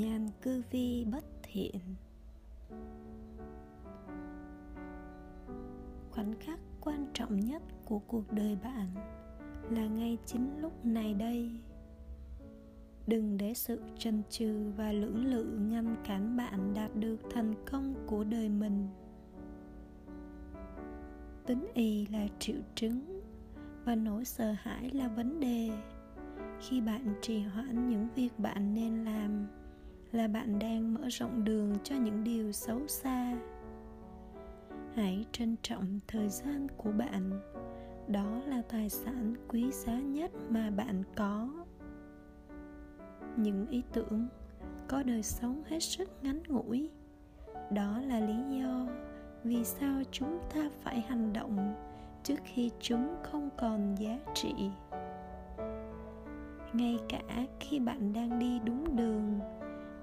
nhàn 0.00 0.28
cư 0.42 0.62
vi 0.70 1.04
bất 1.12 1.24
thiện. 1.42 1.80
Khoảnh 6.10 6.34
khắc 6.40 6.60
quan 6.80 7.06
trọng 7.14 7.40
nhất 7.40 7.62
của 7.84 7.98
cuộc 7.98 8.32
đời 8.32 8.56
bạn 8.62 8.86
là 9.70 9.86
ngay 9.86 10.18
chính 10.26 10.60
lúc 10.60 10.84
này 10.84 11.14
đây. 11.14 11.50
Đừng 13.06 13.36
để 13.36 13.54
sự 13.54 13.80
chần 13.98 14.22
chừ 14.30 14.70
và 14.76 14.92
lưỡng 14.92 15.26
lự 15.26 15.44
ngăn 15.44 15.96
cản 16.04 16.36
bạn 16.36 16.74
đạt 16.74 16.96
được 16.96 17.16
thành 17.30 17.54
công 17.70 17.94
của 18.06 18.24
đời 18.24 18.48
mình. 18.48 18.88
Tính 21.46 21.66
y 21.74 22.06
là 22.06 22.26
triệu 22.38 22.60
chứng 22.74 23.20
và 23.84 23.94
nỗi 23.94 24.24
sợ 24.24 24.54
hãi 24.58 24.90
là 24.90 25.08
vấn 25.08 25.40
đề. 25.40 25.70
Khi 26.60 26.80
bạn 26.80 27.14
trì 27.22 27.42
hoãn 27.42 27.88
những 27.88 28.08
việc 28.14 28.38
bạn 28.38 28.74
nên 28.74 29.04
làm 29.04 29.46
là 30.12 30.28
bạn 30.28 30.58
đang 30.58 30.94
mở 30.94 31.08
rộng 31.08 31.44
đường 31.44 31.76
cho 31.84 31.96
những 31.96 32.24
điều 32.24 32.52
xấu 32.52 32.86
xa. 32.86 33.36
Hãy 34.94 35.26
trân 35.32 35.56
trọng 35.62 36.00
thời 36.08 36.28
gian 36.28 36.66
của 36.76 36.92
bạn. 36.92 37.40
Đó 38.08 38.40
là 38.46 38.62
tài 38.68 38.88
sản 38.88 39.34
quý 39.48 39.70
giá 39.72 40.00
nhất 40.00 40.30
mà 40.48 40.70
bạn 40.70 41.02
có. 41.16 41.48
Những 43.36 43.66
ý 43.66 43.82
tưởng 43.92 44.28
có 44.88 45.02
đời 45.02 45.22
sống 45.22 45.62
hết 45.66 45.80
sức 45.80 46.10
ngắn 46.22 46.42
ngủi. 46.48 46.90
Đó 47.70 48.00
là 48.06 48.20
lý 48.20 48.58
do 48.58 48.86
vì 49.44 49.64
sao 49.64 50.02
chúng 50.10 50.38
ta 50.54 50.70
phải 50.82 51.00
hành 51.00 51.32
động 51.32 51.74
trước 52.22 52.38
khi 52.44 52.70
chúng 52.80 53.16
không 53.22 53.48
còn 53.56 53.94
giá 53.98 54.18
trị. 54.34 54.70
Ngay 56.72 56.98
cả 57.08 57.46
khi 57.60 57.78
bạn 57.78 58.12
đang 58.12 58.38
đi 58.38 58.60
đúng 58.64 58.96
đường 58.96 59.40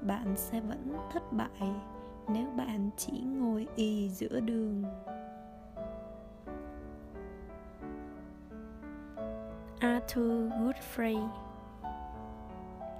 bạn 0.08 0.33
sẽ 0.36 0.59
vẫn 0.59 0.97
thất 1.13 1.33
bại 1.33 1.72
nếu 2.27 2.47
bạn 2.58 2.89
chỉ 2.97 3.22
ngồi 3.22 3.67
ì 3.75 4.09
giữa 4.09 4.39
đường. 4.39 4.83
Arthur 9.80 10.52
Godfrey 10.52 11.28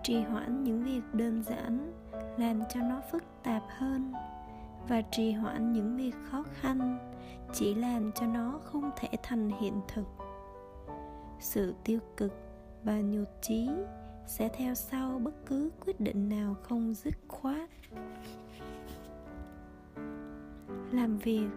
trì 0.04 0.22
hoãn 0.22 0.64
những 0.64 0.84
việc 0.84 1.02
đơn 1.14 1.44
giản, 1.44 1.94
làm 2.38 2.62
cho 2.70 2.82
nó 2.82 3.02
phức 3.12 3.24
tạp 3.44 3.64
hơn, 3.68 4.14
và 4.88 5.02
trì 5.12 5.32
hoãn 5.32 5.74
những 5.74 5.98
việc 5.98 6.16
khó 6.32 6.44
khăn 6.54 6.98
chỉ 7.54 7.76
làm 7.76 8.12
cho 8.12 8.26
nó 8.26 8.60
không 8.64 8.92
thể 8.96 9.08
thành 9.24 9.50
hiện 9.60 9.82
thực. 9.88 10.06
Sự 11.40 11.76
tiêu 11.84 12.00
cực 12.18 12.34
và 12.84 13.02
nhụt 13.02 13.28
chí 13.42 13.70
sẽ 14.28 14.50
theo 14.50 14.76
sau 14.76 15.20
bất 15.20 15.46
cứ 15.46 15.70
quyết 15.86 16.00
định 16.00 16.30
nào 16.30 16.56
không 16.64 16.94
dứt 16.94 17.14
khoát. 17.28 17.70
Làm 20.92 21.18
việc 21.18 21.48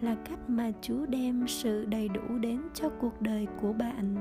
là 0.00 0.16
cách 0.28 0.38
mà 0.48 0.72
chúa 0.82 1.06
đem 1.06 1.48
sự 1.48 1.84
đầy 1.84 2.08
đủ 2.08 2.38
đến 2.40 2.62
cho 2.74 2.88
cuộc 3.00 3.22
đời 3.22 3.46
của 3.60 3.72
bạn. 3.72 4.16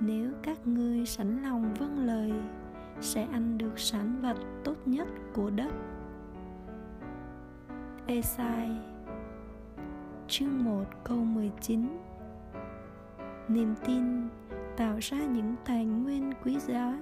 Nếu 0.00 0.32
các 0.42 0.66
ngươi 0.66 1.06
sẵn 1.06 1.42
lòng 1.42 1.74
vâng 1.78 1.98
lời, 1.98 2.32
sẽ 3.00 3.22
ăn 3.32 3.58
được 3.58 3.78
sản 3.78 4.20
vật 4.22 4.36
tốt 4.64 4.76
nhất 4.86 5.08
của 5.34 5.50
đất. 5.50 5.72
Esai 8.06 8.70
chương 10.28 10.64
1 10.64 10.84
câu 11.04 11.16
19 11.16 11.86
Niềm 13.48 13.74
tin 13.86 14.28
tạo 14.76 14.98
ra 15.00 15.18
những 15.18 15.54
tài 15.64 15.84
nguyên 15.84 16.32
quý 16.44 16.58
giá 16.58 16.98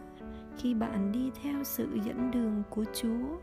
khi 0.56 0.74
bạn 0.74 1.12
đi 1.12 1.30
theo 1.42 1.64
sự 1.64 1.98
dẫn 2.04 2.30
đường 2.30 2.62
của 2.70 2.84
Chúa. 2.94 3.38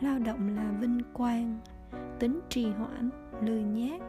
Lao 0.00 0.18
động 0.18 0.56
là 0.56 0.72
vinh 0.80 1.00
quang, 1.12 1.58
tính 2.18 2.40
trì 2.48 2.70
hoãn, 2.70 3.10
lười 3.42 3.62
nhác 3.62 4.00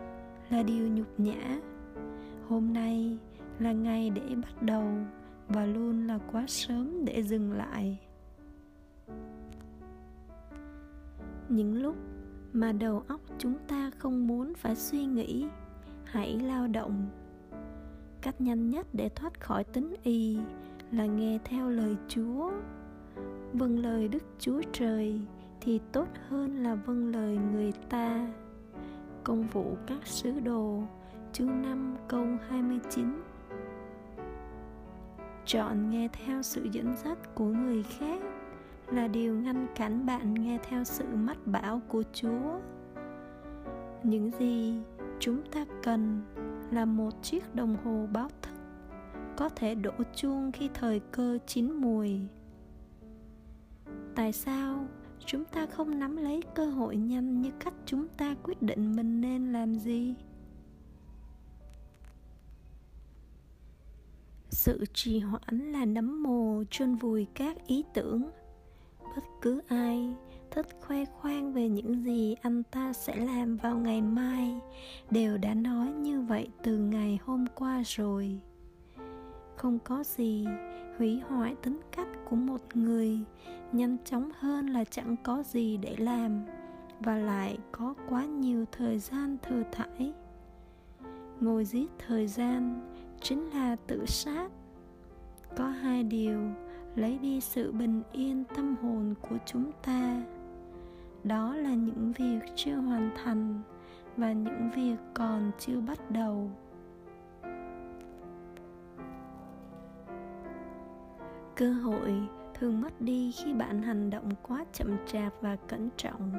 là 0.50 0.63
điều 0.63 0.88
nhục 0.88 1.19
nhã. 1.19 1.59
Hôm 2.47 2.73
nay 2.73 3.18
là 3.59 3.72
ngày 3.72 4.09
để 4.09 4.35
bắt 4.35 4.63
đầu 4.63 4.88
và 5.47 5.66
luôn 5.66 6.07
là 6.07 6.19
quá 6.31 6.45
sớm 6.47 7.06
để 7.06 7.23
dừng 7.23 7.51
lại. 7.51 8.00
Những 11.50 11.81
lúc 11.81 11.95
mà 12.53 12.72
đầu 12.72 13.03
óc 13.07 13.22
chúng 13.38 13.56
ta 13.68 13.91
không 13.97 14.28
muốn 14.28 14.53
phải 14.53 14.75
suy 14.75 15.06
nghĩ, 15.06 15.47
hãy 16.03 16.39
lao 16.39 16.68
động 16.68 17.09
cách 18.22 18.41
nhanh 18.41 18.69
nhất 18.69 18.88
để 18.94 19.09
thoát 19.09 19.40
khỏi 19.40 19.63
tính 19.63 19.96
y 20.03 20.38
là 20.91 21.06
nghe 21.06 21.40
theo 21.46 21.69
lời 21.69 21.96
chúa. 22.07 22.52
Vâng 23.53 23.80
lời 23.80 24.07
đức 24.07 24.24
chúa 24.40 24.62
trời 24.72 25.22
thì 25.62 25.80
tốt 25.91 26.07
hơn 26.30 26.63
là 26.63 26.75
vâng 26.75 27.12
lời 27.12 27.38
người 27.53 27.72
ta. 27.90 28.28
Công 29.24 29.44
vụ 29.44 29.78
các 29.88 30.07
sứ 30.07 30.40
đồ, 30.40 30.84
chương 31.34 31.62
5 31.62 31.96
câu 32.07 32.25
29 32.50 33.22
Chọn 35.46 35.90
nghe 35.90 36.07
theo 36.13 36.41
sự 36.41 36.68
dẫn 36.72 36.96
dắt 37.03 37.36
của 37.36 37.46
người 37.46 37.84
khác 37.84 38.22
là 38.91 39.07
điều 39.07 39.36
ngăn 39.36 39.68
cản 39.75 40.06
bạn 40.06 40.34
nghe 40.34 40.59
theo 40.69 40.84
sự 40.84 41.06
mách 41.13 41.47
bảo 41.47 41.81
của 41.88 42.03
Chúa. 42.13 42.59
Những 44.03 44.31
gì 44.40 44.78
chúng 45.19 45.41
ta 45.51 45.66
cần 45.84 46.22
là 46.72 46.85
một 46.85 47.12
chiếc 47.22 47.56
đồng 47.56 47.78
hồ 47.84 48.07
báo 48.13 48.30
thức, 48.41 48.56
có 49.38 49.50
thể 49.50 49.75
đổ 49.75 49.91
chuông 50.16 50.52
khi 50.52 50.69
thời 50.74 51.00
cơ 51.00 51.38
chín 51.46 51.72
mùi. 51.74 52.19
Tại 54.16 54.31
sao 54.31 54.88
chúng 55.25 55.46
ta 55.46 55.66
không 55.66 56.00
nắm 56.00 56.18
lấy 56.18 56.41
cơ 56.56 56.66
hội 56.66 56.97
nhanh 56.97 57.41
như 57.41 57.52
cách 57.59 57.74
chúng 57.85 58.07
ta 58.07 58.35
quyết 58.44 58.62
định 58.62 58.96
mình 58.96 59.22
nên 59.22 59.52
làm 59.53 59.75
gì? 59.75 60.16
Sự 64.50 64.86
trì 64.94 65.19
hoãn 65.19 65.72
là 65.72 65.86
nấm 65.86 66.24
mồ 66.24 66.63
chôn 66.69 66.96
vùi 66.96 67.28
các 67.34 67.68
ý 67.68 67.84
tưởng. 67.94 68.30
Bất 69.16 69.24
cứ 69.41 69.62
ai 69.68 70.16
thích 70.51 70.67
khoe 70.81 71.05
khoang 71.05 71.53
về 71.53 71.69
những 71.69 72.03
gì 72.03 72.35
anh 72.41 72.63
ta 72.63 72.93
sẽ 72.93 73.15
làm 73.15 73.57
vào 73.57 73.77
ngày 73.77 74.01
mai, 74.01 74.59
đều 75.11 75.37
đã 75.37 75.53
nói 75.53 75.91
như 75.91 76.21
vậy 76.21 76.49
từ 76.63 76.77
ngày 76.77 77.19
hôm 77.25 77.45
qua 77.55 77.81
rồi. 77.85 78.39
Không 79.55 79.79
có 79.79 80.03
gì 80.03 80.45
hủy 80.97 81.19
hoại 81.19 81.55
tính 81.63 81.79
cách 81.91 82.07
của 82.29 82.35
một 82.35 82.61
người, 82.73 83.19
nhanh 83.71 83.97
chóng 84.05 84.31
hơn 84.39 84.67
là 84.67 84.83
chẳng 84.83 85.15
có 85.23 85.43
gì 85.43 85.77
để 85.77 85.95
làm, 85.97 86.45
và 86.99 87.15
lại 87.15 87.57
có 87.71 87.93
quá 88.09 88.25
nhiều 88.25 88.65
thời 88.71 88.99
gian 88.99 89.38
thừa 89.41 89.63
thải. 89.71 90.13
Ngồi 91.39 91.65
giết 91.65 91.91
thời 92.07 92.27
gian 92.27 92.81
chính 93.21 93.49
là 93.49 93.75
tự 93.88 94.05
sát. 94.05 94.51
Có 95.57 95.67
hai 95.67 96.03
điều 96.03 96.39
lấy 96.95 97.17
đi 97.17 97.41
sự 97.41 97.71
bình 97.71 98.03
yên 98.11 98.43
tâm 98.55 98.75
hồn 98.81 99.13
của 99.21 99.38
chúng 99.45 99.71
ta 99.83 100.21
đó 101.24 101.56
là 101.56 101.74
những 101.74 102.12
việc 102.18 102.40
chưa 102.56 102.75
hoàn 102.75 103.09
thành 103.24 103.62
và 104.18 104.31
những 104.31 104.69
việc 104.75 104.97
còn 105.13 105.52
chưa 105.59 105.81
bắt 105.81 106.12
đầu. 106.12 106.52
Cơ 111.56 111.72
hội 111.72 112.13
thường 112.53 112.81
mất 112.81 113.02
đi 113.02 113.31
khi 113.31 113.53
bạn 113.53 113.81
hành 113.81 114.09
động 114.09 114.30
quá 114.44 114.66
chậm 114.74 114.97
chạp 115.07 115.34
và 115.41 115.56
cẩn 115.56 115.90
trọng. 115.97 116.31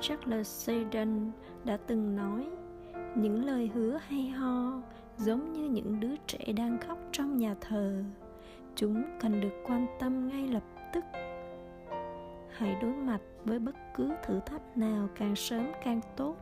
Charles 0.00 0.48
Seldon 0.48 1.30
đã 1.64 1.76
từng 1.86 2.16
nói, 2.16 2.46
những 3.16 3.44
lời 3.44 3.70
hứa 3.74 3.98
hay 4.08 4.28
ho 4.28 4.82
giống 5.16 5.52
như 5.52 5.68
những 5.68 6.00
đứa 6.00 6.16
trẻ 6.26 6.52
đang 6.56 6.78
khóc 6.78 6.98
trong 7.12 7.38
nhà 7.38 7.54
thờ. 7.60 8.02
Chúng 8.74 9.04
cần 9.20 9.40
được 9.40 9.62
quan 9.66 9.86
tâm 10.00 10.28
ngay 10.28 10.48
lập 10.48 10.62
tức 10.92 11.04
hãy 12.58 12.76
đối 12.82 12.92
mặt 12.92 13.20
với 13.44 13.58
bất 13.58 13.74
cứ 13.94 14.12
thử 14.22 14.40
thách 14.40 14.76
nào 14.76 15.08
càng 15.14 15.36
sớm 15.36 15.66
càng 15.84 16.00
tốt. 16.16 16.36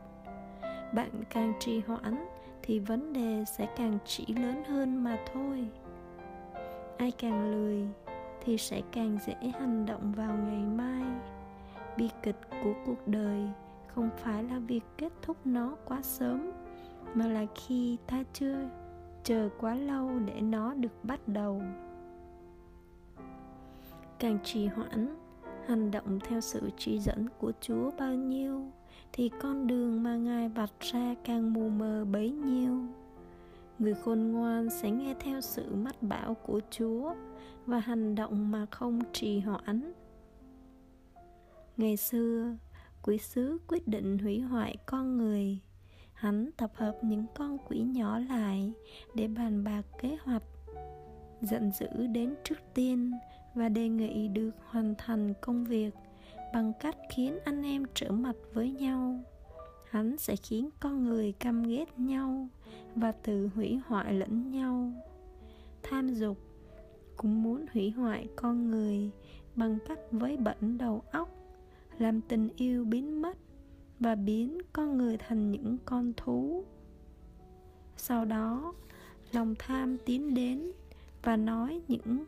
Bạn 0.93 1.09
càng 1.29 1.53
trì 1.59 1.79
hoãn 1.79 2.25
thì 2.61 2.79
vấn 2.79 3.13
đề 3.13 3.43
sẽ 3.45 3.67
càng 3.75 3.97
chỉ 4.05 4.25
lớn 4.33 4.63
hơn 4.67 5.03
mà 5.03 5.17
thôi. 5.33 5.67
Ai 6.97 7.11
càng 7.11 7.51
lười 7.51 7.87
thì 8.41 8.57
sẽ 8.57 8.81
càng 8.91 9.17
dễ 9.25 9.35
hành 9.59 9.85
động 9.85 10.11
vào 10.11 10.33
ngày 10.33 10.63
mai. 10.63 11.03
Bi 11.97 12.09
kịch 12.23 12.39
của 12.63 12.73
cuộc 12.85 13.07
đời 13.07 13.49
không 13.87 14.09
phải 14.17 14.43
là 14.43 14.59
việc 14.59 14.83
kết 14.97 15.13
thúc 15.21 15.37
nó 15.45 15.75
quá 15.85 16.01
sớm, 16.01 16.51
mà 17.13 17.27
là 17.27 17.45
khi 17.55 17.97
ta 18.07 18.23
chưa 18.33 18.69
chờ 19.23 19.49
quá 19.59 19.75
lâu 19.75 20.11
để 20.25 20.41
nó 20.41 20.73
được 20.73 21.03
bắt 21.03 21.27
đầu. 21.27 21.61
Càng 24.19 24.37
trì 24.43 24.67
hoãn 24.67 25.15
hành 25.67 25.91
động 25.91 26.19
theo 26.19 26.41
sự 26.41 26.69
chỉ 26.77 26.99
dẫn 26.99 27.27
của 27.39 27.51
chúa 27.61 27.91
bao 27.99 28.13
nhiêu, 28.13 28.71
thì 29.13 29.29
con 29.41 29.67
đường 29.67 30.03
mà 30.03 30.15
ngài 30.15 30.49
vạch 30.49 30.79
ra 30.79 31.15
càng 31.23 31.53
mù 31.53 31.69
mờ 31.69 32.05
bấy 32.05 32.29
nhiêu. 32.29 32.79
Người 33.79 33.93
khôn 33.93 34.31
ngoan 34.31 34.69
sẽ 34.69 34.91
nghe 34.91 35.15
theo 35.19 35.41
sự 35.41 35.75
mắt 35.75 36.03
bảo 36.03 36.33
của 36.33 36.61
chúa 36.69 37.13
và 37.65 37.79
hành 37.79 38.15
động 38.15 38.51
mà 38.51 38.65
không 38.65 38.99
trì 39.13 39.39
hoãn. 39.39 39.93
Ngày 41.77 41.97
xưa, 41.97 42.55
quỷ 43.03 43.17
sứ 43.17 43.57
quyết 43.67 43.87
định 43.87 44.17
hủy 44.17 44.39
hoại 44.39 44.77
con 44.85 45.17
người. 45.17 45.59
Hắn 46.13 46.49
tập 46.57 46.71
hợp 46.75 46.97
những 47.01 47.25
con 47.35 47.57
quỷ 47.67 47.79
nhỏ 47.81 48.19
lại 48.19 48.73
để 49.15 49.27
bàn 49.27 49.63
bạc 49.63 49.81
kế 50.01 50.17
hoạch, 50.23 50.43
giận 51.41 51.71
dữ 51.71 52.07
đến 52.07 52.35
trước 52.43 52.59
tiên 52.73 53.11
và 53.55 53.69
đề 53.69 53.89
nghị 53.89 54.27
được 54.27 54.51
hoàn 54.65 54.95
thành 54.97 55.33
công 55.41 55.65
việc 55.65 55.93
bằng 56.53 56.73
cách 56.79 56.95
khiến 57.09 57.39
anh 57.45 57.63
em 57.63 57.85
trở 57.93 58.11
mặt 58.11 58.35
với 58.53 58.71
nhau. 58.71 59.19
Hắn 59.89 60.17
sẽ 60.17 60.35
khiến 60.35 60.69
con 60.79 61.03
người 61.03 61.31
căm 61.31 61.63
ghét 61.63 61.99
nhau 61.99 62.47
và 62.95 63.11
tự 63.11 63.49
hủy 63.55 63.79
hoại 63.87 64.13
lẫn 64.13 64.51
nhau. 64.51 64.91
Tham 65.83 66.13
dục 66.13 66.37
cũng 67.17 67.43
muốn 67.43 67.65
hủy 67.73 67.89
hoại 67.89 68.27
con 68.35 68.69
người 68.69 69.11
bằng 69.55 69.77
cách 69.87 69.99
với 70.11 70.37
bẩn 70.37 70.77
đầu 70.77 71.01
óc, 71.11 71.29
làm 71.97 72.21
tình 72.21 72.49
yêu 72.55 72.85
biến 72.85 73.21
mất 73.21 73.37
và 73.99 74.15
biến 74.15 74.57
con 74.73 74.97
người 74.97 75.17
thành 75.17 75.51
những 75.51 75.77
con 75.85 76.13
thú. 76.17 76.63
Sau 77.97 78.25
đó, 78.25 78.73
lòng 79.31 79.55
tham 79.59 79.97
tiến 80.05 80.33
đến 80.33 80.71
và 81.23 81.37
nói 81.37 81.81
những 81.87 82.25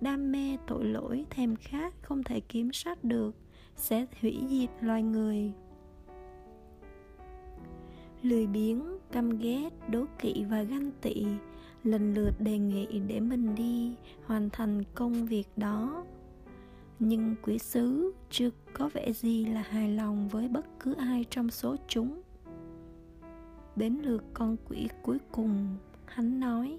đam 0.00 0.32
mê 0.32 0.56
tội 0.66 0.84
lỗi 0.84 1.26
thèm 1.30 1.56
khát, 1.56 1.94
không 2.02 2.22
thể 2.22 2.40
kiểm 2.40 2.72
soát 2.72 3.04
được, 3.04 3.34
sẽ 3.76 4.06
hủy 4.20 4.38
diệt 4.48 4.70
loài 4.80 5.02
người. 5.02 5.52
Lười 8.22 8.46
biếng, 8.46 8.82
căm 9.12 9.38
ghét, 9.38 9.70
đố 9.90 10.04
kỵ 10.18 10.44
và 10.50 10.62
ganh 10.62 10.90
tị, 11.00 11.26
lần 11.84 12.14
lượt 12.14 12.32
đề 12.40 12.58
nghị 12.58 13.00
để 13.08 13.20
mình 13.20 13.54
đi, 13.54 13.94
hoàn 14.24 14.50
thành 14.50 14.82
công 14.94 15.26
việc 15.26 15.48
đó. 15.56 16.04
Nhưng 16.98 17.34
quỷ 17.42 17.58
sứ 17.58 18.12
chưa 18.30 18.50
có 18.72 18.88
vẻ 18.88 19.12
gì 19.12 19.44
là 19.44 19.62
hài 19.62 19.90
lòng 19.90 20.28
với 20.28 20.48
bất 20.48 20.66
cứ 20.80 20.94
ai 20.94 21.24
trong 21.30 21.50
số 21.50 21.76
chúng. 21.88 22.22
Đến 23.76 23.98
lượt 24.02 24.24
con 24.34 24.56
quỷ 24.68 24.88
cuối 25.02 25.18
cùng, 25.32 25.76
hắn 26.06 26.40
nói 26.40 26.78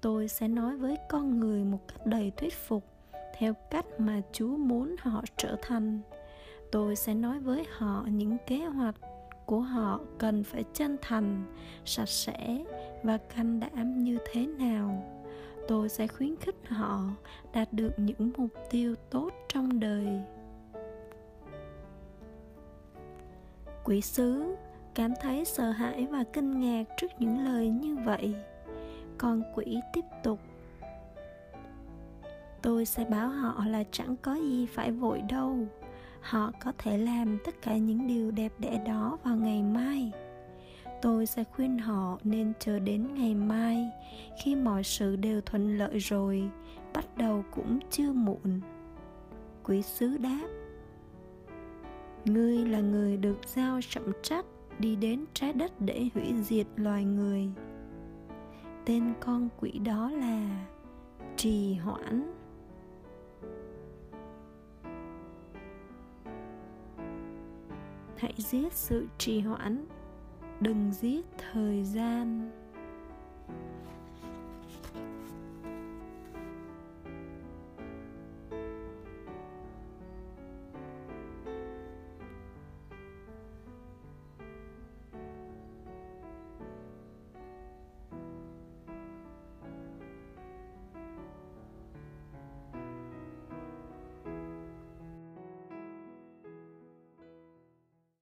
tôi 0.00 0.28
sẽ 0.28 0.48
nói 0.48 0.76
với 0.76 0.96
con 1.08 1.40
người 1.40 1.64
một 1.64 1.78
cách 1.88 2.06
đầy 2.06 2.32
thuyết 2.36 2.54
phục, 2.54 2.84
theo 3.38 3.54
cách 3.70 3.86
mà 3.98 4.20
chúa 4.32 4.56
muốn 4.56 4.96
họ 4.98 5.22
trở 5.36 5.56
thành. 5.62 6.00
Tôi 6.72 6.96
sẽ 6.96 7.14
nói 7.14 7.40
với 7.40 7.66
họ 7.78 8.06
những 8.10 8.36
kế 8.46 8.58
hoạch 8.58 8.94
của 9.46 9.60
họ 9.60 10.00
cần 10.18 10.44
phải 10.44 10.64
chân 10.74 10.96
thành, 11.02 11.44
sạch 11.84 12.08
sẽ 12.08 12.64
và 13.02 13.18
can 13.36 13.60
đảm 13.60 14.04
như 14.04 14.18
thế 14.32 14.46
nào. 14.46 15.04
Tôi 15.68 15.88
sẽ 15.88 16.06
khuyến 16.06 16.36
khích 16.36 16.56
họ 16.68 17.00
đạt 17.52 17.72
được 17.72 17.92
những 17.96 18.30
mục 18.36 18.50
tiêu 18.70 18.94
tốt 19.10 19.30
trong 19.48 19.80
đời. 19.80 20.06
Quỷ 23.84 24.00
sứ 24.00 24.56
cảm 24.94 25.12
thấy 25.20 25.44
sợ 25.44 25.70
hãi 25.70 26.06
và 26.10 26.24
kinh 26.32 26.60
ngạc 26.60 26.84
trước 26.96 27.10
những 27.18 27.44
lời 27.44 27.68
như 27.68 27.96
vậy 28.04 28.34
con 29.18 29.42
quỷ 29.54 29.80
tiếp 29.92 30.04
tục. 30.22 30.38
Tôi 32.62 32.84
sẽ 32.84 33.04
báo 33.04 33.28
họ 33.28 33.64
là 33.66 33.84
chẳng 33.90 34.16
có 34.22 34.34
gì 34.34 34.66
phải 34.66 34.92
vội 34.92 35.22
đâu. 35.28 35.56
Họ 36.20 36.52
có 36.64 36.72
thể 36.78 36.98
làm 36.98 37.38
tất 37.44 37.62
cả 37.62 37.76
những 37.76 38.06
điều 38.06 38.30
đẹp 38.30 38.52
đẽ 38.58 38.82
đó 38.86 39.18
vào 39.24 39.36
ngày 39.36 39.62
mai. 39.62 40.12
Tôi 41.02 41.26
sẽ 41.26 41.44
khuyên 41.44 41.78
họ 41.78 42.18
nên 42.24 42.52
chờ 42.58 42.78
đến 42.78 43.14
ngày 43.14 43.34
mai. 43.34 43.90
Khi 44.42 44.54
mọi 44.54 44.84
sự 44.84 45.16
đều 45.16 45.40
thuận 45.40 45.78
lợi 45.78 45.98
rồi, 45.98 46.50
bắt 46.94 47.16
đầu 47.16 47.44
cũng 47.50 47.78
chưa 47.90 48.12
muộn. 48.12 48.60
Quý 49.64 49.82
sứ 49.82 50.16
đáp, 50.16 50.48
ngươi 52.24 52.58
là 52.58 52.80
người 52.80 53.16
được 53.16 53.38
giao 53.46 53.80
trọng 53.88 54.12
trách 54.22 54.44
đi 54.78 54.96
đến 54.96 55.24
trái 55.32 55.52
đất 55.52 55.80
để 55.80 56.08
hủy 56.14 56.34
diệt 56.42 56.66
loài 56.76 57.04
người 57.04 57.48
tên 58.88 59.14
con 59.20 59.48
quỷ 59.60 59.78
đó 59.84 60.10
là 60.10 60.66
trì 61.36 61.74
hoãn. 61.74 62.32
Hãy 68.16 68.34
giết 68.36 68.72
sự 68.72 69.06
trì 69.18 69.40
hoãn, 69.40 69.86
đừng 70.60 70.92
giết 70.92 71.26
thời 71.52 71.84
gian. 71.84 72.50